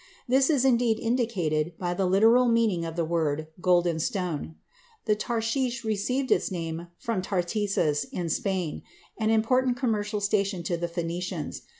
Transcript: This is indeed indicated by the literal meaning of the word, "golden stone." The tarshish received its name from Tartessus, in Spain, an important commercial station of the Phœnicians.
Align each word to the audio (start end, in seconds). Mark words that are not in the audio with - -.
This 0.27 0.49
is 0.49 0.65
indeed 0.65 0.97
indicated 0.99 1.77
by 1.77 1.93
the 1.93 2.07
literal 2.07 2.47
meaning 2.47 2.83
of 2.85 2.95
the 2.95 3.05
word, 3.05 3.49
"golden 3.61 3.99
stone." 3.99 4.55
The 5.05 5.13
tarshish 5.13 5.85
received 5.85 6.31
its 6.31 6.49
name 6.49 6.87
from 6.97 7.21
Tartessus, 7.21 8.03
in 8.05 8.27
Spain, 8.29 8.81
an 9.19 9.29
important 9.29 9.77
commercial 9.77 10.19
station 10.19 10.61
of 10.67 10.79
the 10.81 10.87
Phœnicians. 10.87 11.61